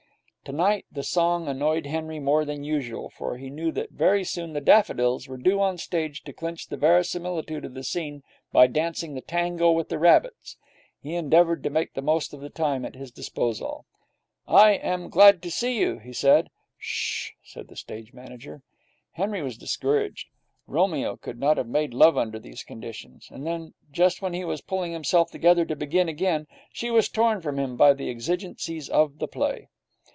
Tonight 0.43 0.85
the 0.91 1.03
song 1.03 1.47
annoyed 1.47 1.85
Henry 1.85 2.19
more 2.19 2.43
than 2.45 2.63
usual, 2.63 3.09
for 3.11 3.37
he 3.37 3.49
knew 3.51 3.71
that 3.71 3.91
very 3.91 4.23
soon 4.25 4.51
the 4.51 4.59
daffodils 4.59 5.27
were 5.27 5.37
due 5.37 5.61
on 5.61 5.75
the 5.75 5.81
stage 5.81 6.23
to 6.23 6.33
clinch 6.33 6.67
the 6.67 6.75
verisimilitude 6.75 7.63
of 7.63 7.73
the 7.75 7.83
scene 7.85 8.21
by 8.51 8.65
dancing 8.67 9.13
the 9.13 9.21
tango 9.21 9.71
with 9.71 9.87
the 9.87 9.99
rabbits. 9.99 10.57
He 11.01 11.13
endeavoured 11.15 11.61
to 11.63 11.69
make 11.69 11.93
the 11.93 12.01
most 12.01 12.33
of 12.33 12.41
the 12.41 12.49
time 12.49 12.83
at 12.83 12.95
his 12.95 13.11
disposal. 13.11 13.85
'I 14.47 14.71
am 14.77 15.09
glad 15.09 15.41
to 15.43 15.51
see 15.51 15.79
you!' 15.79 15.99
he 15.99 16.11
said. 16.11 16.49
'Sh 16.79 17.29
h!' 17.29 17.35
said 17.43 17.67
the 17.69 17.75
stage 17.77 18.11
manager. 18.11 18.61
Henry 19.11 19.41
was 19.43 19.57
discouraged. 19.59 20.27
Romeo 20.67 21.15
could 21.17 21.39
not 21.39 21.55
have 21.57 21.67
made 21.67 21.93
love 21.93 22.17
under 22.17 22.39
these 22.39 22.63
conditions. 22.63 23.29
And 23.31 23.45
then, 23.47 23.73
just 23.91 24.21
when 24.23 24.33
he 24.33 24.43
was 24.43 24.59
pulling 24.59 24.91
himself 24.91 25.29
together 25.31 25.63
to 25.65 25.75
begin 25.77 26.09
again, 26.09 26.47
she 26.73 26.89
was 26.89 27.07
torn 27.09 27.39
from 27.41 27.57
him 27.59 27.77
by 27.77 27.93
the 27.93 28.09
exigencies 28.09 28.89
of 28.89 29.19
the 29.19 29.27
play. 29.27 29.69